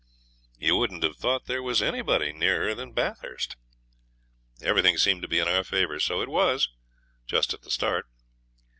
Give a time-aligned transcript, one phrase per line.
[0.57, 3.55] You wouldn't have thought there was anybody nearer than Bathurst.
[4.59, 5.99] Everything seemed to be in our favour.
[5.99, 6.69] So it was,
[7.27, 8.07] just at the start.